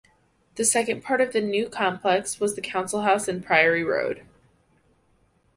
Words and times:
The 0.55 0.65
second 0.65 1.03
part 1.03 1.21
of 1.21 1.31
the 1.31 1.41
new 1.41 1.69
complex 1.69 2.39
was 2.39 2.55
the 2.55 2.61
council 2.61 3.01
house 3.03 3.27
in 3.27 3.43
Priory 3.43 3.83
Road. 3.83 4.23